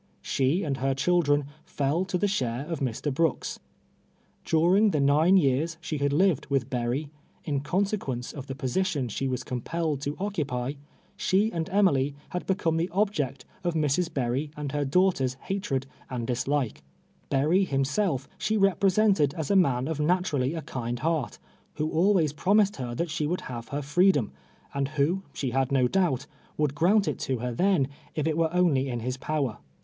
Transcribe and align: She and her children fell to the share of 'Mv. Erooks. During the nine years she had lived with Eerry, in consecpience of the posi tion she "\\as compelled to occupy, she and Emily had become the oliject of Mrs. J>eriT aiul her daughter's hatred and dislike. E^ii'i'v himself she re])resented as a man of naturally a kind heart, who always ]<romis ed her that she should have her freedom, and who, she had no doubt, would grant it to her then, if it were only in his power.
She 0.23 0.63
and 0.63 0.77
her 0.77 0.95
children 0.95 1.45
fell 1.63 2.05
to 2.05 2.17
the 2.17 2.27
share 2.27 2.65
of 2.65 2.79
'Mv. 2.79 3.05
Erooks. 3.13 3.59
During 4.43 4.89
the 4.89 4.99
nine 4.99 5.37
years 5.37 5.77
she 5.79 5.99
had 5.99 6.11
lived 6.11 6.47
with 6.47 6.65
Eerry, 6.73 7.11
in 7.43 7.61
consecpience 7.61 8.33
of 8.33 8.47
the 8.47 8.55
posi 8.55 8.83
tion 8.83 9.09
she 9.09 9.27
"\\as 9.31 9.43
compelled 9.43 10.01
to 10.01 10.17
occupy, 10.19 10.73
she 11.15 11.51
and 11.51 11.69
Emily 11.69 12.15
had 12.29 12.47
become 12.47 12.77
the 12.77 12.87
oliject 12.87 13.43
of 13.63 13.75
Mrs. 13.75 14.09
J>eriT 14.09 14.49
aiul 14.55 14.71
her 14.71 14.83
daughter's 14.85 15.35
hatred 15.35 15.85
and 16.09 16.25
dislike. 16.25 16.81
E^ii'i'v 17.29 17.67
himself 17.67 18.27
she 18.39 18.57
re])resented 18.57 19.35
as 19.35 19.51
a 19.51 19.55
man 19.55 19.87
of 19.87 19.99
naturally 19.99 20.55
a 20.55 20.63
kind 20.63 20.97
heart, 20.97 21.37
who 21.75 21.91
always 21.91 22.33
]<romis 22.33 22.69
ed 22.69 22.75
her 22.77 22.95
that 22.95 23.11
she 23.11 23.27
should 23.27 23.41
have 23.41 23.67
her 23.67 23.83
freedom, 23.83 24.31
and 24.73 24.87
who, 24.87 25.21
she 25.31 25.51
had 25.51 25.71
no 25.71 25.87
doubt, 25.87 26.25
would 26.57 26.73
grant 26.73 27.07
it 27.07 27.19
to 27.19 27.37
her 27.37 27.53
then, 27.53 27.87
if 28.15 28.25
it 28.25 28.35
were 28.35 28.51
only 28.51 28.89
in 28.89 29.01
his 29.01 29.15
power. 29.17 29.59